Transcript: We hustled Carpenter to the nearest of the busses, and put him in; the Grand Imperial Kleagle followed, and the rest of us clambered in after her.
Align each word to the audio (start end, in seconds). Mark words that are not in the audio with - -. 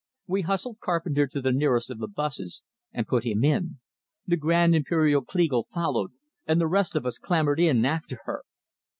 We 0.25 0.41
hustled 0.41 0.79
Carpenter 0.79 1.27
to 1.27 1.41
the 1.41 1.51
nearest 1.51 1.91
of 1.91 1.99
the 1.99 2.07
busses, 2.07 2.63
and 2.91 3.05
put 3.05 3.23
him 3.23 3.43
in; 3.43 3.77
the 4.25 4.35
Grand 4.35 4.73
Imperial 4.73 5.23
Kleagle 5.23 5.65
followed, 5.69 6.09
and 6.47 6.59
the 6.59 6.65
rest 6.65 6.95
of 6.95 7.05
us 7.05 7.19
clambered 7.19 7.59
in 7.59 7.85
after 7.85 8.17
her. 8.25 8.41